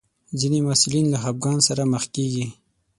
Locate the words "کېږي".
2.15-2.45